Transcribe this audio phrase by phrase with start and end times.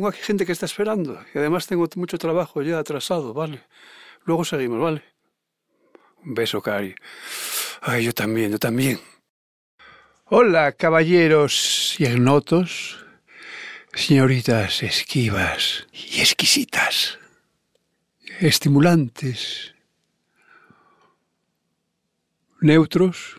[0.00, 3.60] tengo, aquí gente que está esperando y además tengo mucho trabajo ya atrasado, ¿vale?
[4.24, 5.02] Luego seguimos, ¿vale?
[6.24, 6.94] Un beso, Cari.
[7.82, 8.98] Ay, yo también, yo también.
[10.24, 13.04] Hola, caballeros y ignotos,
[13.92, 17.18] señoritas esquivas y exquisitas,
[18.38, 19.74] estimulantes,
[22.62, 23.38] neutros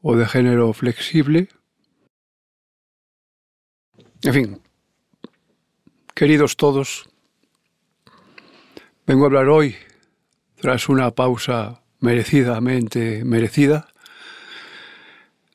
[0.00, 1.48] o de género flexible.
[4.22, 4.65] En fin,
[6.16, 7.06] queridos todos,
[9.06, 9.76] vengo a hablar hoy,
[10.58, 13.88] tras una pausa merecidamente merecida,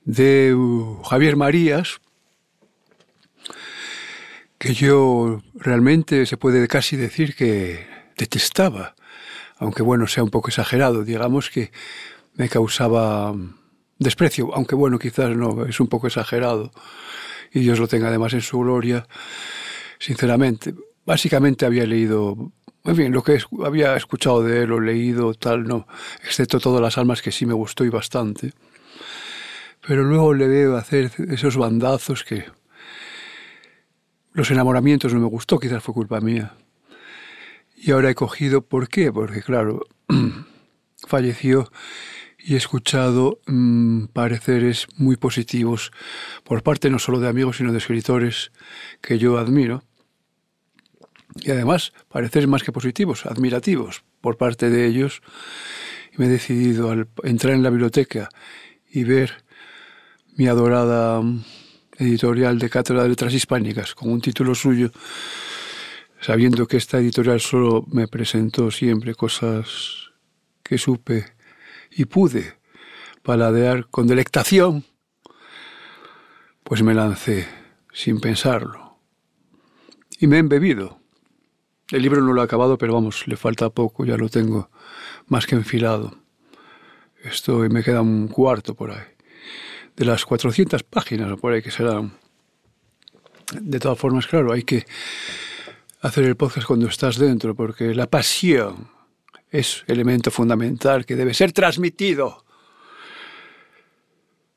[0.06, 0.56] de
[1.04, 2.00] Javier Marías,
[4.60, 8.94] que yo realmente se puede casi decir que detestaba,
[9.58, 11.72] aunque bueno, sea un poco exagerado, digamos que
[12.36, 13.34] me causaba
[13.98, 16.72] desprecio, aunque bueno, quizás no, es un poco exagerado,
[17.52, 19.08] y Dios lo tenga además en su gloria,
[20.02, 20.74] sinceramente.
[21.06, 22.52] Básicamente había leído,
[22.84, 25.88] en fin, lo que había escuchado de él o leído, tal, no,
[26.24, 28.54] excepto todas las almas que sí me gustó y bastante.
[29.88, 32.46] Pero luego le veo hacer esos bandazos que...
[34.34, 36.54] Los enamoramientos no me gustó, quizás fue culpa mía.
[37.76, 39.12] Y ahora he cogido, ¿por qué?
[39.12, 39.86] Porque claro,
[41.08, 41.70] falleció
[42.40, 45.92] y he escuchado mm, pareceres muy positivos
[46.44, 48.52] por parte no solo de amigos, sino de escritores
[49.02, 49.84] que yo admiro.
[51.36, 55.22] Y además, pareceres más que positivos, admirativos por parte de ellos.
[56.18, 58.30] Me he decidido al entrar en la biblioteca
[58.90, 59.44] y ver
[60.36, 61.44] mi adorada mm,
[61.98, 64.92] editorial de Cátedra de Letras Hispánicas, con un título suyo,
[66.20, 70.12] sabiendo que esta editorial solo me presentó siempre cosas
[70.64, 71.26] que supe
[71.92, 72.56] y pude
[73.24, 74.84] paladear con delectación,
[76.64, 77.48] pues me lancé
[77.94, 78.98] sin pensarlo.
[80.20, 81.01] Y me he embebido.
[81.92, 84.70] El libro no lo he acabado, pero vamos, le falta poco, ya lo tengo
[85.28, 86.18] más que enfilado.
[87.24, 89.12] Esto me queda un cuarto por ahí
[89.96, 92.14] de las 400 páginas por ahí que serán.
[93.60, 94.86] De todas formas, claro, hay que
[96.02, 98.90] hacer el podcast cuando estás dentro, porque la pasión
[99.50, 102.46] es elemento fundamental que debe ser transmitido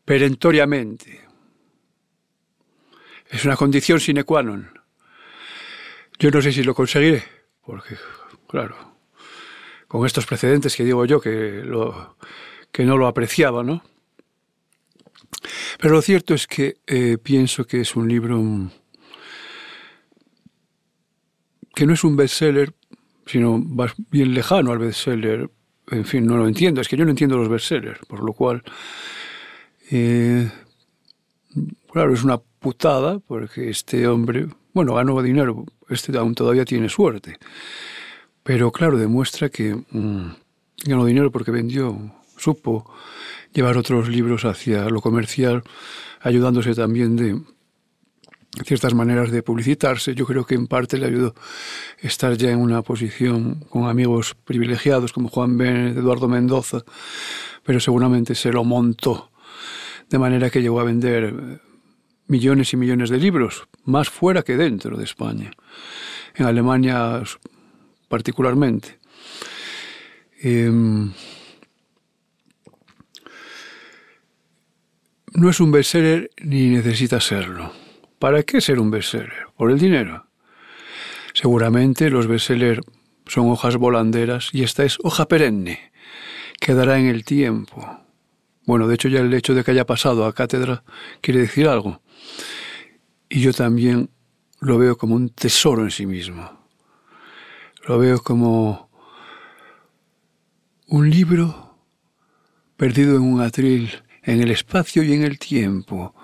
[0.05, 1.29] perentoriamente.
[3.29, 4.84] Es una condición sine qua non.
[6.19, 7.25] Yo no sé si lo conseguiré,
[7.65, 7.97] porque,
[8.49, 8.77] claro,
[9.89, 12.17] con estos precedentes que digo yo que, lo,
[12.71, 13.83] que no lo apreciaba, ¿no?
[15.79, 18.43] Pero lo cierto es que eh, pienso que es un libro
[21.75, 22.73] que no es un bestseller,
[23.27, 23.63] sino
[24.11, 25.51] bien lejano al bestseller.
[25.91, 26.81] En fin, no lo entiendo.
[26.81, 28.63] Es que yo no entiendo los bestsellers, por lo cual,
[29.91, 30.51] eh,
[31.93, 37.39] claro, es una putada porque este hombre, bueno, ganó dinero, este aún todavía tiene suerte.
[38.43, 40.29] Pero claro, demuestra que mm,
[40.85, 41.99] ganó dinero porque vendió,
[42.37, 42.91] supo
[43.53, 45.63] llevar otros libros hacia lo comercial,
[46.21, 47.41] ayudándose también de
[48.65, 50.15] ciertas maneras de publicitarse.
[50.15, 51.35] Yo creo que en parte le ayudó
[52.01, 56.85] estar ya en una posición con amigos privilegiados como Juan Ben, Eduardo Mendoza,
[57.65, 59.31] pero seguramente se lo montó
[60.11, 61.61] de manera que llegó a vender
[62.27, 65.51] millones y millones de libros, más fuera que dentro de España,
[66.35, 67.23] en Alemania
[68.09, 68.99] particularmente.
[70.41, 71.13] Em,
[75.35, 77.73] no es un bestseller ni necesita serlo.
[78.19, 79.47] ¿Para qué ser un bestseller?
[79.57, 80.27] ¿Por el dinero?
[81.35, 82.81] Seguramente los bestsellers
[83.27, 85.93] son hojas volanderas y esta es hoja perenne.
[86.61, 88.01] Quedará en el tiempo.
[88.67, 90.85] Bueno, de hecho ya el hecho de que haya pasado a cátedra
[91.21, 92.01] quiere decir algo.
[93.29, 94.11] Y yo también
[94.61, 96.67] lo veo como un tesoro en sí mismo.
[97.87, 98.91] Lo veo como
[100.87, 101.79] un libro
[102.77, 106.15] perdido en un atril en el espacio y en el tiempo,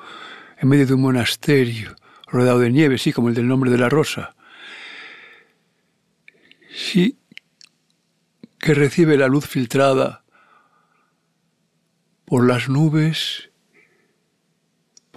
[0.58, 3.88] en medio de un monasterio rodeado de nieve, sí, como el del nombre de la
[3.88, 4.34] rosa.
[6.72, 7.18] Sí,
[8.58, 10.24] que recibe la luz filtrada
[12.24, 13.49] por las nubes,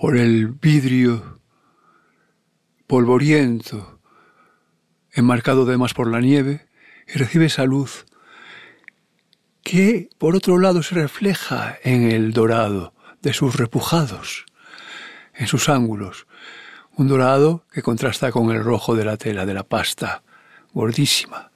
[0.04, 1.40] por el vidrio
[2.88, 4.02] polvoriento,
[5.14, 6.68] enmarcado además por la nieve,
[7.08, 8.06] y recibe esa luz
[9.64, 14.44] que por otro lado se refleja en el dorado de sus repujados,
[15.36, 16.28] en sus ángulos,
[16.98, 20.24] un dorado que contrasta con el rojo de la tela de la pasta,
[20.74, 21.54] gordísima.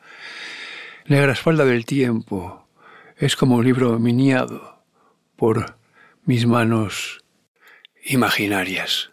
[1.05, 2.65] Negra espalda del tiempo,
[3.17, 4.85] es como un libro miniado
[5.35, 5.75] por
[6.23, 7.25] mis manos
[8.09, 9.11] imaginarias.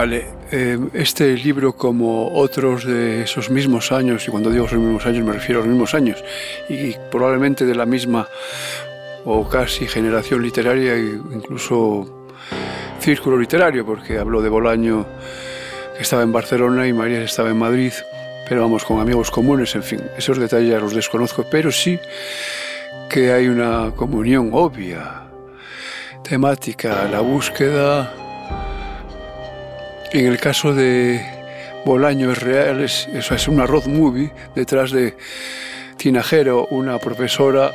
[0.00, 5.04] Vale, eh, este libro como otros de esos mismos años, y cuando digo esos mismos
[5.04, 6.24] años me refiero a los mismos años,
[6.70, 8.26] y probablemente de la misma
[9.26, 12.30] o casi generación literaria e incluso
[12.98, 15.04] círculo literario, porque habló de Bolaño
[15.94, 17.92] que estaba en Barcelona y María estaba en Madrid,
[18.48, 21.98] pero vamos con amigos comunes, en fin, esos detalles ya los desconozco, pero sí
[23.10, 25.24] que hay una comunión obvia,
[26.24, 28.14] temática, la búsqueda
[30.12, 31.24] en el caso de
[31.84, 35.16] Bolaño es real, es, eso es una road movie detrás de
[35.96, 37.72] Tinajero, una profesora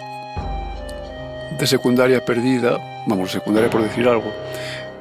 [1.58, 2.78] de secundaria perdida,
[3.08, 4.34] vamos, secundaria por decir algo,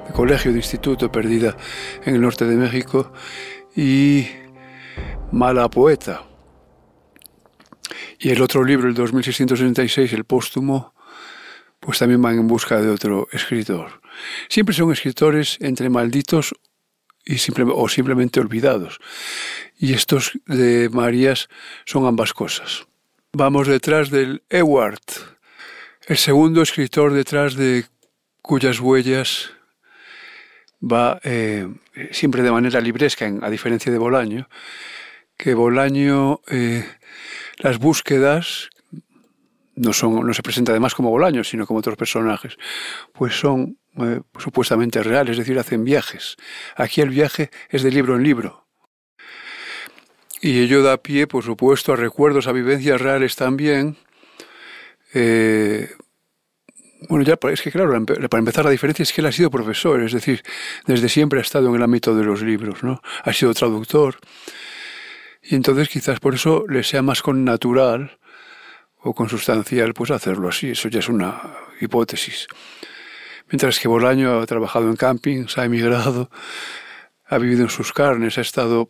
[0.06, 1.56] de colegio, de instituto perdida
[2.04, 3.12] en el norte de México,
[3.76, 4.28] y
[5.32, 6.22] Mala Poeta.
[8.20, 10.94] Y el otro libro, el 2666, el póstumo,
[11.80, 14.00] pues también van en busca de otro escritor.
[14.48, 16.54] Siempre son escritores entre malditos
[17.24, 17.36] y
[17.66, 18.98] o simplemente olvidados.
[19.78, 21.48] Y estos de Marías
[21.84, 22.86] son ambas cosas.
[23.32, 25.02] Vamos detrás del Ewart,
[26.06, 27.86] el segundo escritor detrás de
[28.42, 29.50] cuyas huellas
[30.80, 31.66] va eh,
[32.12, 34.48] siempre de manera libresca, a diferencia de Bolaño,
[35.36, 36.84] que Bolaño, eh,
[37.58, 38.68] las búsquedas
[39.76, 42.56] no, son, no se presenta además como Bolaño, sino como otros personajes,
[43.12, 46.36] pues son eh, supuestamente real, es decir, hacen viajes.
[46.76, 48.66] Aquí el viaje es de libro en libro.
[50.40, 53.96] Y ello da pie, por supuesto, a recuerdos, a vivencias reales también.
[55.14, 55.88] Eh,
[57.08, 60.02] bueno, ya es que claro, para empezar la diferencia es que él ha sido profesor,
[60.02, 60.42] es decir,
[60.86, 63.00] desde siempre ha estado en el ámbito de los libros, ¿no?
[63.22, 64.18] Ha sido traductor.
[65.42, 68.18] Y entonces quizás por eso le sea más con natural
[68.98, 70.70] o consustancial pues hacerlo así.
[70.70, 72.48] Eso ya es una hipótesis.
[73.50, 76.30] Mientras que Bolaño ha trabajado en campings, ha emigrado,
[77.26, 78.88] ha vivido en sus carnes, ha estado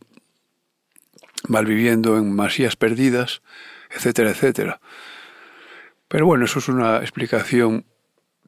[1.49, 3.43] malviviendo en masías perdidas,
[3.91, 4.81] etcétera, etcétera.
[6.09, 7.85] Pero bueno, eso es una explicación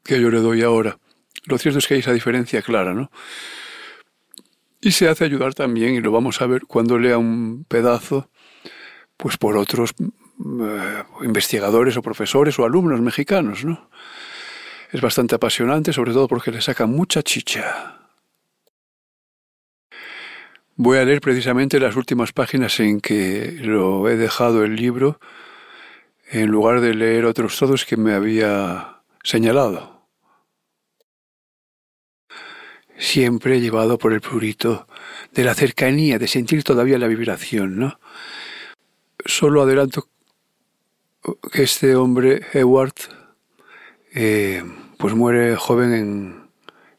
[0.04, 0.98] que yo le doy ahora.
[1.44, 3.10] Lo cierto es que hay esa diferencia clara, ¿no?
[4.80, 8.30] Y se hace ayudar también, y lo vamos a ver cuando lea un pedazo,
[9.16, 13.90] pues por otros eh, investigadores o profesores o alumnos mexicanos, ¿no?
[14.92, 17.96] Es bastante apasionante, sobre todo porque le saca mucha chicha.
[20.76, 25.18] Voy a leer precisamente las últimas páginas en que lo he dejado el libro,
[26.30, 30.06] en lugar de leer otros todos que me había señalado.
[32.98, 34.86] Siempre llevado por el purito
[35.32, 37.98] de la cercanía, de sentir todavía la vibración, ¿no?
[39.24, 40.08] Solo adelanto
[41.52, 42.94] que este hombre, Ewart,
[44.16, 44.64] eh,
[44.96, 46.46] pues muere joven en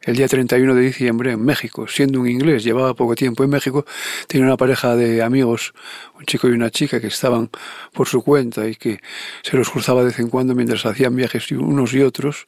[0.02, 3.86] el día 31 de diciembre en México, siendo un inglés, llevaba poco tiempo en México,
[4.28, 5.74] tenía una pareja de amigos,
[6.18, 7.50] un chico y una chica que estaban
[7.92, 9.02] por su cuenta y que
[9.42, 12.48] se los cruzaba de vez en cuando mientras hacían viajes unos y otros.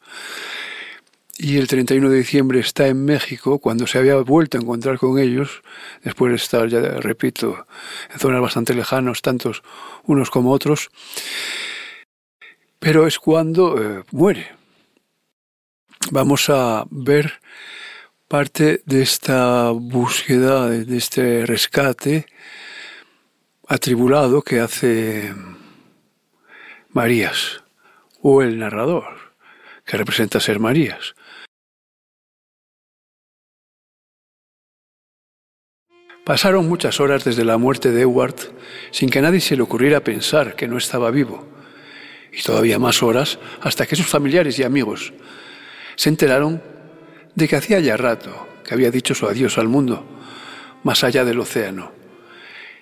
[1.39, 5.17] Y el 31 de diciembre está en México, cuando se había vuelto a encontrar con
[5.17, 5.63] ellos,
[6.03, 7.65] después de estar, ya repito,
[8.13, 9.63] en zonas bastante lejanas, tantos
[10.05, 10.91] unos como otros,
[12.77, 14.58] pero es cuando eh, muere
[16.11, 17.39] vamos a ver
[18.27, 22.25] parte de esta búsqueda, de este rescate
[23.67, 25.33] atribulado que hace
[26.89, 27.63] Marías,
[28.21, 29.33] o el narrador,
[29.85, 31.15] que representa ser Marías.
[36.25, 38.35] Pasaron muchas horas desde la muerte de Edward
[38.91, 41.47] sin que a nadie se le ocurriera pensar que no estaba vivo,
[42.31, 45.13] y todavía más horas hasta que sus familiares y amigos
[45.99, 46.61] se enteraron
[47.35, 50.05] de que hacía ya rato que había dicho su adiós al mundo,
[50.81, 51.91] más allá del océano,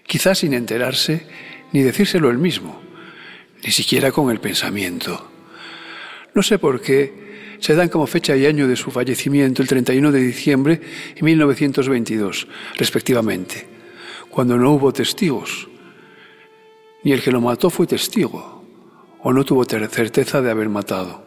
[0.06, 1.26] quizás sin enterarse
[1.72, 2.80] ni decírselo él mismo,
[3.64, 5.32] ni siquiera con el pensamiento.
[6.36, 10.12] No sé por qué se dan como fecha y año de su fallecimiento el 31
[10.12, 10.82] de diciembre
[11.16, 12.48] y 1922,
[12.78, 13.66] respectivamente,
[14.30, 15.68] cuando no hubo testigos.
[17.04, 18.64] Ni el que lo mató fue testigo,
[19.24, 21.27] o no tuvo certeza de haber matado.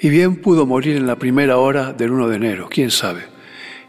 [0.00, 3.24] Y bien pudo morir en la primera hora del 1 de enero, quién sabe,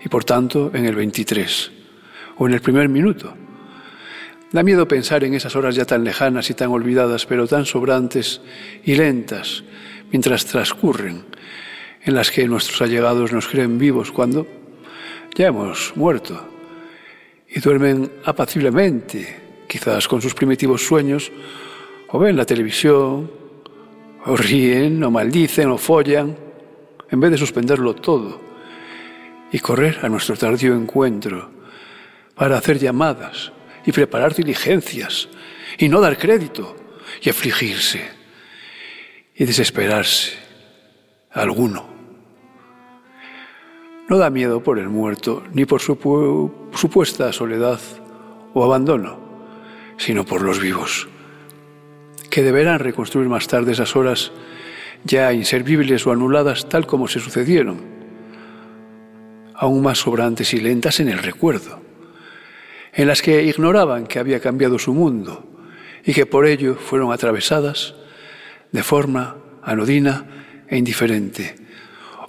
[0.03, 1.71] y por tanto en el 23,
[2.37, 3.33] o en el primer minuto,
[4.51, 8.41] Da miedo pensar en esas horas ya tan lejanas y tan olvidadas, pero tan sobrantes
[8.83, 9.63] y lentas,
[10.11, 11.23] mientras transcurren,
[12.03, 14.45] en las que nuestros allegados nos creen vivos cuando
[15.35, 16.49] ya hemos muerto
[17.47, 19.39] y duermen apaciblemente,
[19.69, 21.31] quizás con sus primitivos sueños,
[22.09, 23.31] o ven la televisión,
[24.25, 26.37] o ríen, o maldicen, o follan,
[27.09, 28.39] en vez de suspenderlo todo
[29.51, 31.51] y correr a nuestro tardío encuentro
[32.35, 33.51] para hacer llamadas
[33.85, 35.27] y preparar diligencias
[35.77, 36.75] y no dar crédito
[37.21, 38.01] y afligirse
[39.35, 40.37] y desesperarse
[41.31, 41.89] alguno.
[44.07, 45.95] No da miedo por el muerto ni por su
[46.73, 47.79] supuesta soledad
[48.53, 49.19] o abandono,
[49.97, 51.07] sino por los vivos,
[52.31, 54.31] que deberán reconstruir más tarde esas horas
[55.03, 57.81] ya inservibles o anuladas tal como se sucedieron,
[59.53, 61.81] aún más sobrantes y lentas en el recuerdo
[62.93, 65.43] en las que ignoraban que había cambiado su mundo
[66.03, 67.95] y que por ello fueron atravesadas
[68.71, 70.25] de forma anodina
[70.67, 71.55] e indiferente,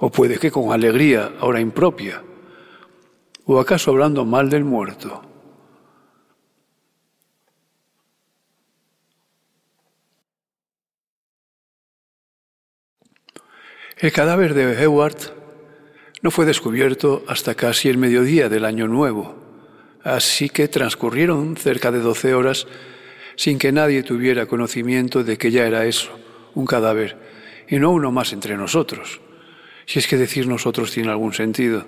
[0.01, 2.23] o puede que con alegría ahora impropia,
[3.47, 5.23] o acaso hablando mal del muerto.
[14.03, 15.17] El cadáver de Heward
[16.21, 19.43] no fue descubierto hasta casi el mediodía del año nuevo
[20.05, 22.67] Así que transcurrieron cerca de doce horas
[23.37, 26.11] sin que nadie tuviera conocimiento de que ya era eso,
[26.55, 27.17] un cadáver,
[27.69, 29.21] y no uno más entre nosotros,
[29.87, 31.87] si es que decir nosotros tiene algún sentido.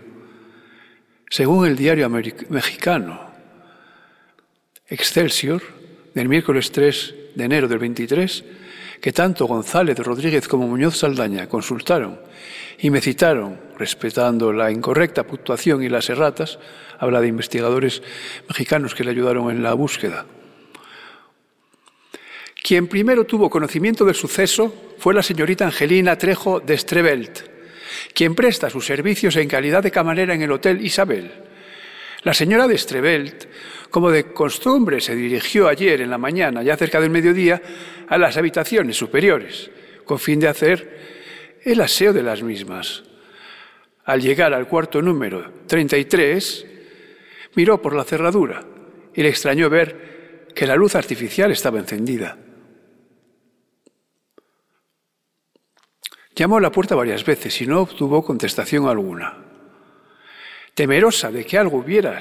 [1.29, 3.35] Según el diario mexicano
[4.89, 5.63] Excelsior,
[6.15, 8.45] del miércoles 3 de enero del 23,
[9.05, 12.19] que tanto González Rodríguez como Muñoz Saldaña consultaron
[12.79, 16.59] y me citaron, respetando la incorrecta puntuación y las erratas,
[16.99, 18.03] habla de investigadores
[18.49, 20.25] mexicanos que le ayudaron en la búsqueda.
[22.63, 27.41] Quien primero tuvo conocimiento del suceso fue la señorita Angelina Trejo de Strebelt,
[28.15, 31.31] quien presta sus servicios en calidad de camarera en el Hotel Isabel.
[32.23, 33.45] La señora de Strebelt,
[33.95, 37.63] como de costumbre, se dirigió ayer en la mañana, ya cerca del mediodía,
[38.09, 39.71] a las habitaciones superiores,
[40.05, 43.05] con fin de hacer el aseo de las mismas.
[44.05, 46.67] Al llegar al cuarto número 33,
[47.55, 48.67] miró por la cerradura
[49.15, 52.37] y le extrañó ver que la luz artificial estaba encendida.
[56.35, 59.54] Llamó a la puerta varias veces y no obtuvo contestación alguna.
[60.75, 62.19] Temerosa de que algo hubiera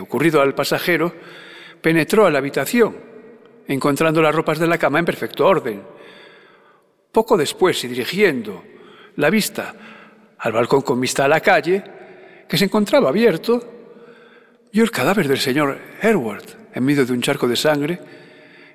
[0.00, 1.14] ocurrido al pasajero,
[1.80, 2.96] penetró a la habitación,
[3.66, 5.82] encontrando las ropas de la cama en perfecto orden.
[7.12, 8.64] Poco después, y dirigiendo
[9.16, 9.74] la vista
[10.38, 11.84] al balcón con vista a la calle,
[12.48, 13.62] que se encontraba abierto,
[14.72, 16.44] vio el cadáver del señor Herward
[16.74, 18.00] en medio de un charco de sangre,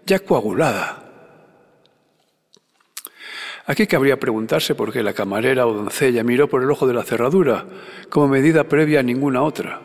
[0.06, 1.07] ya coagulada.
[3.68, 7.04] Aquí cabría preguntarse por qué la camarera o doncella miró por el ojo de la
[7.04, 7.66] cerradura
[8.10, 9.82] como medida previa a ninguna otra.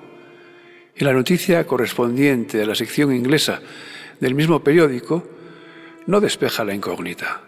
[0.95, 3.61] Y la noticia correspondiente a la sección inglesa
[4.21, 5.27] del mismo periódico
[6.07, 7.43] no despeja la incógnita,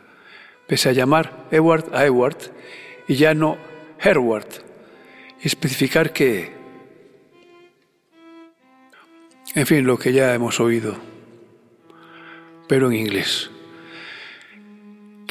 [0.66, 2.38] pese a llamar Edward a Edward
[3.06, 3.56] y ya no
[4.00, 4.48] Herward,
[5.40, 6.64] y especificar que
[9.54, 10.96] en fin, lo que ya hemos oído,
[12.66, 13.53] pero en inglés.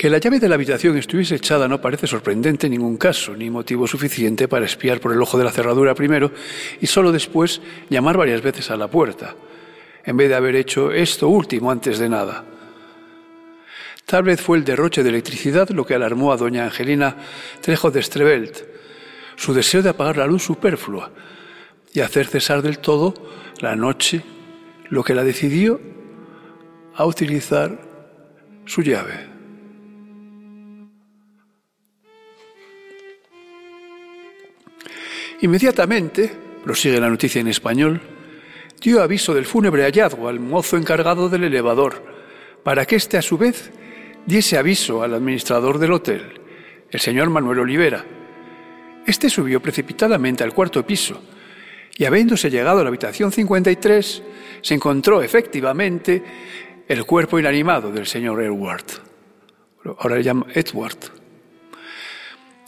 [0.04, 3.50] Que la llave de la habitación estuviese echada no parece sorprendente en ningún caso, ni
[3.50, 6.30] motivo suficiente para espiar por el ojo de la cerradura primero
[6.82, 9.34] y solo después llamar varias veces a la puerta,
[10.04, 12.44] en vez de haber hecho esto último antes de nada.
[14.06, 17.16] Tal vez fue el derroche de electricidad lo que alarmó a doña Angelina
[17.62, 18.58] Trejo de Strebelt,
[19.38, 21.14] su deseo de apagar la luz superflua
[21.94, 23.14] y hacer cesar del todo
[23.62, 24.22] la noche
[24.90, 25.80] lo que la decidió
[26.94, 27.80] a utilizar
[28.66, 29.33] su llave.
[35.44, 36.32] Inmediatamente,
[36.64, 38.00] prosigue la noticia en español,
[38.80, 42.02] dio aviso del fúnebre hallazgo al mozo encargado del elevador,
[42.64, 43.70] para que éste a su vez
[44.26, 46.40] diese aviso al administrador del hotel,
[46.90, 48.06] el señor Manuel Olivera,
[49.06, 51.22] Este subió precipitadamente al cuarto piso
[51.98, 54.24] y habiéndose llegado a la habitación 53,
[54.62, 56.24] se encontró efectivamente
[56.88, 58.86] el cuerpo inanimado del señor Edward.
[60.00, 61.00] Ahora le llama Edward.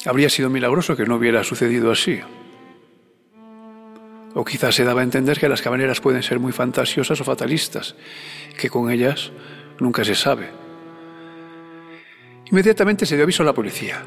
[0.03, 2.19] Habría sido milagroso que no hubiera sucedido así.
[4.37, 7.95] O quizás se daba a entender que las camareras pueden ser muy fantasiosas o fatalistas,
[8.59, 9.31] que con ellas
[9.79, 10.49] nunca se sabe.
[12.51, 14.03] Inmediatamente se dio aviso a la policía,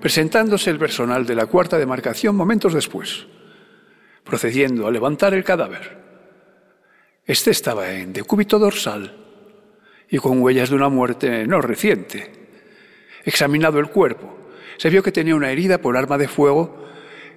[0.00, 3.26] presentándose el personal de la cuarta demarcación momentos después,
[4.22, 5.98] procediendo a levantar el cadáver.
[7.26, 9.12] Este estaba en decúbito dorsal
[10.08, 12.30] y con huellas de una muerte no reciente.
[13.24, 14.38] Examinado el cuerpo,
[14.76, 16.86] se vio que tenía una herida por arma de fuego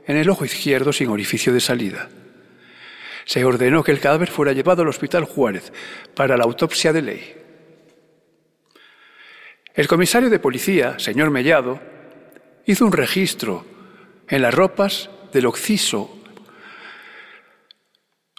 [0.06, 2.10] en el ojo izquierdo sin orificio de salida
[3.28, 5.74] se ordenó que el cadáver fuera llevado al Hospital Juárez
[6.16, 7.36] para la autopsia de ley.
[9.74, 11.78] El comisario de policía, señor Mellado,
[12.66, 13.66] hizo un registro
[14.30, 16.10] en las ropas del occiso.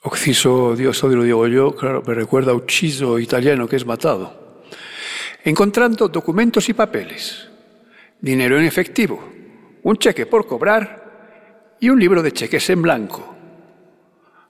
[0.04, 4.64] Occiso, Dios, lo digo yo, claro, me recuerda a ucciso italiano que es matado.
[5.44, 7.46] Encontrando documentos y papeles,
[8.20, 9.22] dinero en efectivo,
[9.82, 13.37] un cheque por cobrar y un libro de cheques en blanco.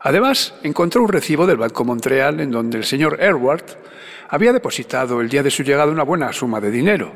[0.01, 3.65] Además, encontró un recibo del Banco Montreal en donde el señor Edward
[4.29, 7.13] había depositado el día de su llegada una buena suma de dinero.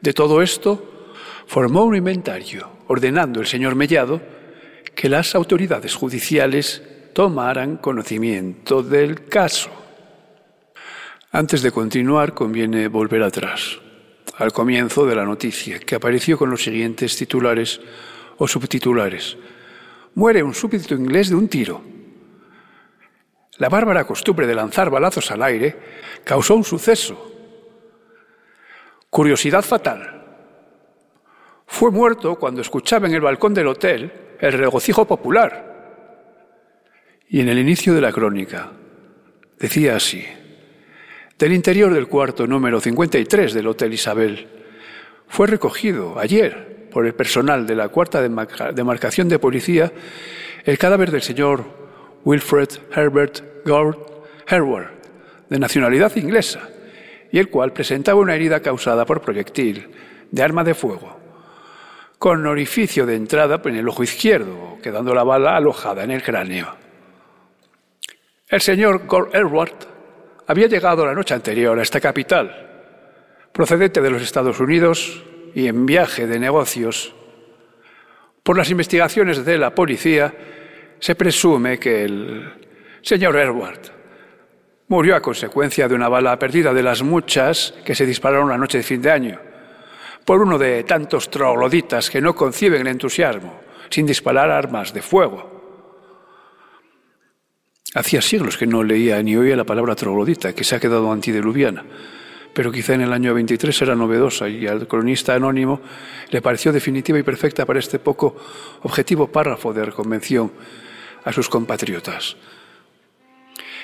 [0.00, 1.12] De todo esto,
[1.46, 4.20] formó un inventario, ordenando el señor Mellado
[4.94, 9.70] que las autoridades judiciales tomaran conocimiento del caso.
[11.32, 13.78] Antes de continuar, conviene volver atrás,
[14.36, 17.80] al comienzo de la noticia, que apareció con los siguientes titulares
[18.38, 19.36] o subtitulares.
[20.14, 21.89] Muere un súbdito inglés de un tiro.
[23.60, 25.76] La bárbara costumbre de lanzar balazos al aire
[26.24, 27.30] causó un suceso.
[29.10, 30.24] Curiosidad fatal.
[31.66, 35.68] Fue muerto cuando escuchaba en el balcón del hotel el regocijo popular.
[37.28, 38.72] Y en el inicio de la crónica
[39.58, 40.24] decía así,
[41.38, 44.48] del interior del cuarto número 53 del Hotel Isabel,
[45.28, 49.92] fue recogido ayer por el personal de la cuarta demarcación de policía
[50.64, 51.62] el cadáver del señor
[52.24, 53.98] Wilfred Herbert Gord
[54.46, 54.90] Herward,
[55.48, 56.68] de nacionalidad inglesa,
[57.32, 59.88] y el cual presentaba una herida causada por proyectil
[60.30, 61.16] de arma de fuego,
[62.18, 66.76] con orificio de entrada en el ojo izquierdo, quedando la bala alojada en el cráneo.
[68.48, 69.74] El señor Gord Herward
[70.46, 72.68] había llegado la noche anterior a esta capital,
[73.52, 75.22] procedente de los Estados Unidos
[75.54, 77.14] y en viaje de negocios.
[78.42, 80.34] Por las investigaciones de la policía,
[80.98, 82.69] se presume que el
[83.02, 84.00] señor Edward
[84.90, 88.78] murió a consecuencia de una bala perdida de las muchas que se dispararon la noche
[88.78, 89.38] de fin de año,
[90.24, 95.60] por uno de tantos trogloditas que no conciben el entusiasmo sin disparar armas de fuego.
[97.94, 101.84] Hacía siglos que no leía ni oía la palabra troglodita, que se ha quedado antideluviana,
[102.52, 105.80] pero quizá en el año 23 era novedosa y al cronista anónimo
[106.30, 108.36] le pareció definitiva y perfecta para este poco
[108.82, 110.52] objetivo párrafo de reconvención
[111.24, 112.36] a sus compatriotas.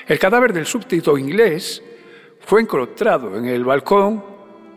[0.06, 1.82] El cadáver del súbdito inglés
[2.38, 4.24] fue encontrado en el balcón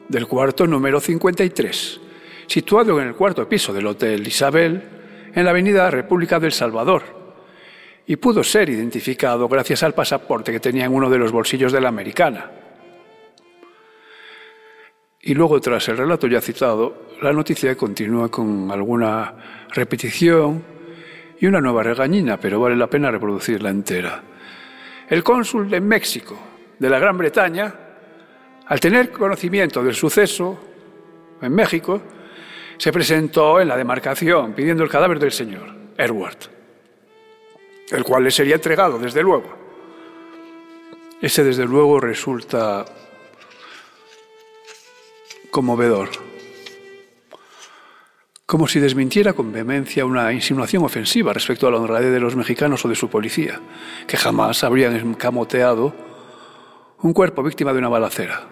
[0.08, 2.02] del cuarto número 53,
[2.48, 4.82] situado en el cuarto piso del Hotel Isabel,
[5.36, 7.04] en la avenida República del Salvador,
[8.08, 11.82] y pudo ser identificado gracias al pasaporte que tenía en uno de los bolsillos de
[11.82, 12.50] la americana.
[15.22, 19.36] Y luego, tras el relato ya citado, la noticia continúa con alguna
[19.76, 20.64] repetición
[21.40, 24.24] y una nueva regañina, pero vale la pena reproducirla entera.
[25.10, 26.38] El cónsul de México,
[26.78, 27.74] de la Gran Bretaña,
[28.68, 30.60] al tener conocimiento del suceso
[31.42, 32.00] en México,
[32.78, 36.38] se presentó en la demarcación pidiendo el cadáver del señor Edward,
[37.90, 39.58] el cual le sería entregado, desde luego.
[41.20, 42.86] Ese, desde luego, resulta
[45.50, 46.29] conmovedor
[48.50, 52.84] como si desmintiera con vehemencia una insinuación ofensiva respecto a la honradez de los mexicanos
[52.84, 53.60] o de su policía,
[54.08, 55.94] que jamás habrían escamoteado
[57.04, 58.48] un cuerpo víctima de una balacera.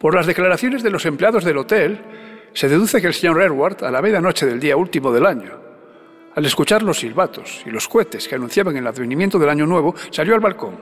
[0.00, 2.00] Por las declaraciones de los empleados del hotel,
[2.54, 5.52] se deduce que el señor Edward, a la medianoche del día último del año,
[6.34, 10.34] al escuchar los silbatos y los cohetes que anunciaban el advenimiento del año nuevo, salió
[10.34, 10.76] al balcón.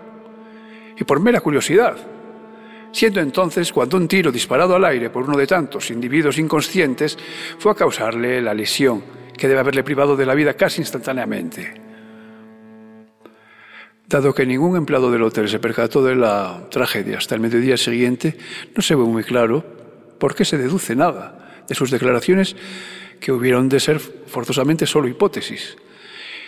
[0.99, 1.99] Y por mera curiosidad,
[2.95, 7.19] siendo entonces cuando un tiro disparado al aire por uno de tantos individuos inconscientes
[7.59, 9.03] fue a causarle la lesión
[9.37, 11.75] que debe haberle privado de la vida casi instantáneamente.
[14.07, 18.39] Dado que ningún empleado del hotel se percató de la tragedia hasta el mediodía siguiente,
[18.77, 19.65] no se ve muy claro
[20.21, 22.55] por qué se deduce nada de sus declaraciones
[23.19, 25.77] que hubieron de ser forzosamente solo hipótesis.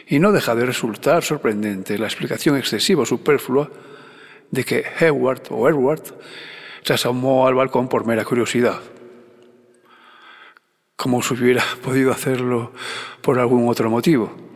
[0.07, 3.69] Y no deja de resultar sorprendente la explicación excesiva o superflua
[4.51, 6.03] de que Heward o Edward
[6.83, 8.81] se asomó al balcón por mera curiosidad,
[10.95, 12.73] como si hubiera podido hacerlo
[13.23, 14.47] por algún otro motivo.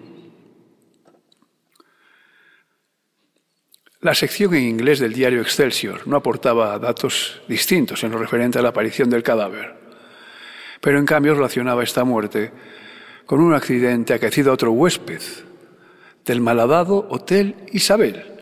[4.02, 8.62] La sección en inglés del diario Excelsior no aportaba datos distintos en lo referente a
[8.62, 9.76] la aparición del cadáver,
[10.80, 12.50] pero en cambio relacionaba esta muerte
[13.26, 15.20] con un accidente acaecido a otro huésped
[16.24, 18.39] del malhadado Hotel Isabel,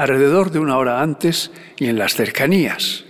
[0.00, 3.04] alrededor de una hora antes y en las cercanías.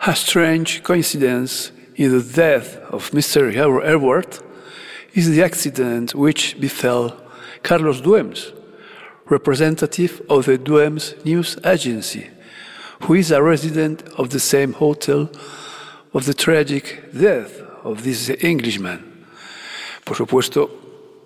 [0.00, 3.50] A strange coincidence in the death of Mr.
[3.82, 4.38] Edward
[5.14, 7.16] is the accident which befell
[7.62, 8.52] Carlos Duems,
[9.30, 12.28] representative of the Duems News Agency,
[13.04, 15.30] who is a resident of the same hotel
[16.12, 19.24] of the tragic death of this Englishman.
[20.04, 20.70] Por supuesto,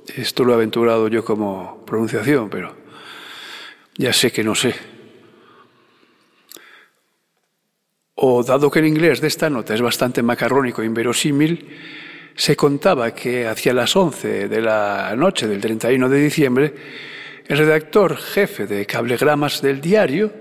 [0.07, 2.84] esto lo he aventurado yo como pronunciación, pero
[3.97, 4.75] ya sé que no sé.
[8.17, 11.69] O dado que el inglés de esta nota es bastante macarrónico e inverosímil,
[12.37, 16.75] se contaba que hacia las 11 de la noche del 31 de diciembre
[17.47, 20.33] el redactor jefe de cablegramas del diario,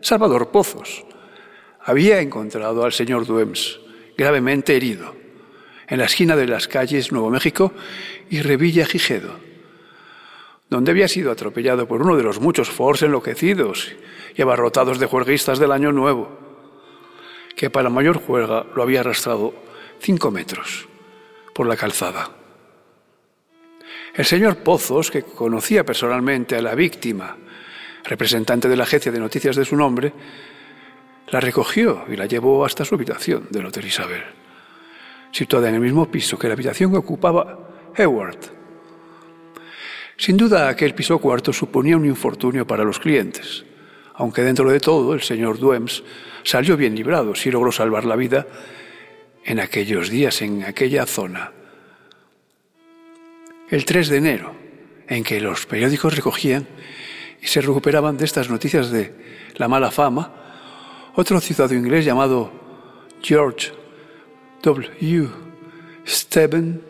[0.00, 1.04] Salvador Pozos,
[1.80, 3.78] había encontrado al señor Duems
[4.16, 5.14] gravemente herido
[5.86, 7.72] en la esquina de las calles Nuevo México
[8.30, 9.38] y Revilla Gijedo,
[10.68, 13.92] donde había sido atropellado por uno de los muchos Fords enloquecidos
[14.34, 16.28] y abarrotados de juerguistas del Año Nuevo,
[17.54, 19.54] que para mayor juerga lo había arrastrado
[20.00, 20.88] cinco metros
[21.54, 22.30] por la calzada.
[24.14, 27.36] El señor Pozos, que conocía personalmente a la víctima,
[28.04, 30.12] representante de la agencia de noticias de su nombre,
[31.28, 34.22] la recogió y la llevó hasta su habitación del Hotel Isabel,
[35.32, 37.58] situada en el mismo piso que la habitación que ocupaba
[37.96, 38.55] Heward.
[40.16, 43.64] Sin duda, aquel piso cuarto suponía un infortunio para los clientes,
[44.14, 46.02] aunque dentro de todo el señor Duems
[46.42, 48.46] salió bien librado y logró salvar la vida
[49.44, 51.52] en aquellos días, en aquella zona
[53.68, 54.54] el 3 de enero,
[55.08, 56.66] en que los periódicos recogían
[57.42, 59.12] y se recuperaban de estas noticias de
[59.56, 60.32] la mala fama,
[61.14, 62.52] otro ciudadano inglés llamado
[63.22, 63.72] George
[64.62, 65.28] W.
[66.06, 66.82] Steben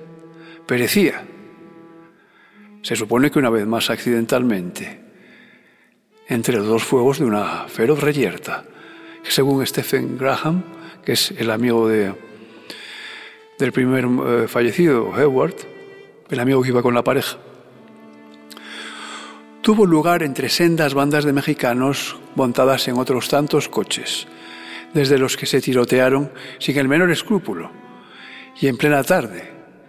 [0.67, 1.25] perecía.
[2.87, 5.01] Se supone que una vez más accidentalmente,
[6.29, 8.63] entre los dos fuegos de una feroz reyerta,
[9.25, 10.63] según Stephen Graham,
[11.05, 12.15] que es el amigo de,
[13.59, 15.57] del primer eh, fallecido, Howard,
[16.31, 17.39] el amigo que iba con la pareja.
[19.63, 24.29] Tuvo lugar entre sendas bandas de mexicanos montadas en otros tantos coches,
[24.95, 27.69] desde los que se tirotearon sin el menor escrúpulo,
[28.61, 29.43] y en plena tarde,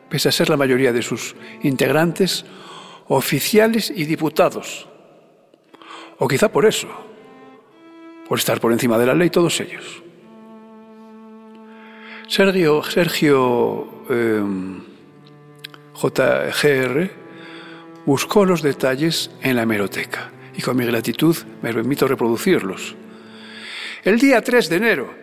[0.10, 2.44] pese a ser la mayoría de sus integrantes
[3.08, 4.88] oficiales y diputados.
[6.20, 6.88] O quizá por eso,
[8.28, 10.04] por estar por encima de la ley todos ellos.
[12.28, 14.82] Sergio, Sergio em,
[15.96, 17.10] JGR
[18.06, 22.96] buscó los detalles en la hemeroteca y con mi gratitud me permito reproducirlos.
[24.04, 25.13] El día 3 de enero,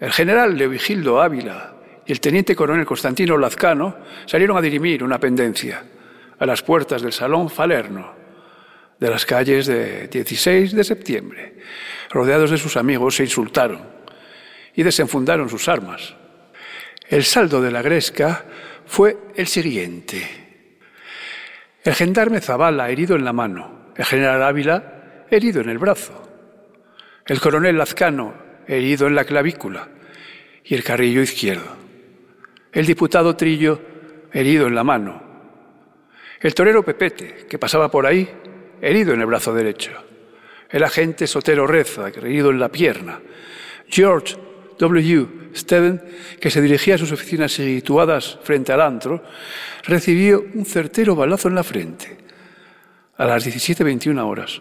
[0.00, 1.74] el general Leovigildo Ávila
[2.06, 5.84] y el teniente coronel Constantino Lazcano salieron a dirimir una pendencia
[6.42, 8.16] a las puertas del Salón Falerno
[8.98, 11.54] de las calles de 16 de septiembre.
[12.10, 13.80] Rodeados de sus amigos se insultaron
[14.74, 16.16] y desenfundaron sus armas.
[17.08, 18.44] El saldo de la gresca
[18.86, 20.20] fue el siguiente.
[21.84, 23.92] El gendarme Zavala, herido en la mano.
[23.94, 26.28] El general Ávila, herido en el brazo.
[27.24, 28.34] El coronel Lazcano,
[28.66, 29.90] herido en la clavícula
[30.64, 31.76] y el carrillo izquierdo.
[32.72, 33.80] El diputado Trillo,
[34.32, 35.21] herido en la mano.
[36.42, 38.28] El torero Pepete, que pasaba por ahí,
[38.80, 39.92] herido en el brazo derecho.
[40.68, 43.20] El agente Sotero Reza, herido en la pierna.
[43.86, 44.36] George
[44.78, 45.28] W.
[45.54, 46.02] Steven,
[46.40, 49.22] que se dirigía a sus oficinas situadas frente al antro,
[49.84, 52.18] recibió un certero balazo en la frente
[53.16, 54.60] a las 17.21 horas.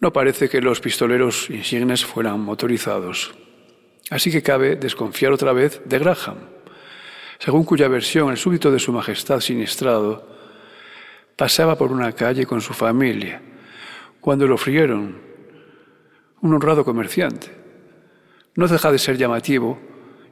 [0.00, 3.34] No parece que los pistoleros insignes fueran motorizados,
[4.10, 6.38] así que cabe desconfiar otra vez de Graham,
[7.42, 10.28] según cuya versión el súbito de su majestad siniestrado
[11.34, 13.42] pasaba por una calle con su familia
[14.20, 15.20] cuando lo frieron
[16.40, 17.48] un honrado comerciante.
[18.54, 19.80] No deja de ser llamativo,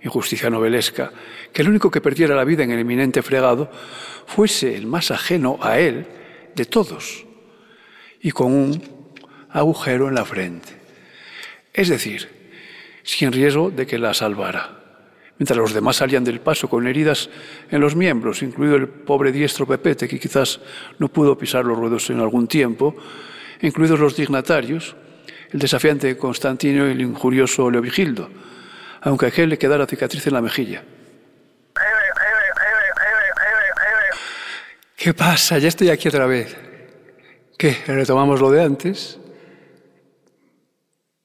[0.01, 1.11] injusticia novelesca,
[1.53, 3.73] que el único que perdiera la vida en el eminente fregado
[4.27, 6.07] fuese el más ajeno a él
[6.55, 7.27] de todos,
[8.20, 8.83] y con un
[9.51, 10.81] agujero en la frente.
[11.73, 12.29] Es decir,
[13.03, 14.80] sin riesgo de que la salvara.
[15.40, 17.31] Mientras los demás salían del paso con heridas
[17.70, 20.61] en los miembros, incluido el pobre diestro Pepete, que quizás
[20.98, 22.94] no pudo pisar los ruedos en algún tiempo,
[23.62, 24.94] incluidos los dignatarios,
[25.50, 28.29] el desafiante Constantino y el injurioso Leovigildo,
[29.00, 30.85] aunque a aquel le quedara cicatriz en la mejilla.
[34.94, 35.57] ¿Qué pasa?
[35.57, 36.55] Ya estoy aquí otra vez.
[37.57, 37.79] ¿Qué?
[37.87, 39.18] ¿Retomamos lo de antes?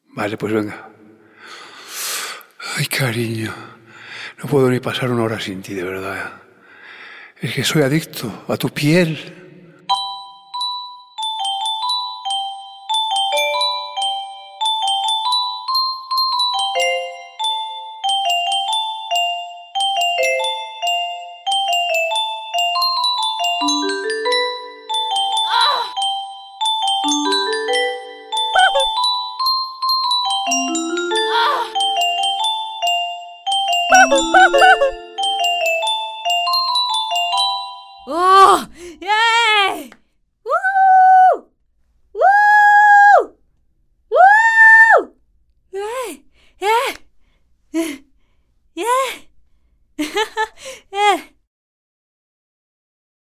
[0.05, 0.89] Vale, pues venga.
[2.77, 3.53] Ay, cariño,
[4.41, 6.41] no puedo ni pasar una hora sin ti, de verdad.
[7.39, 9.44] Es que soy adicto a tu piel.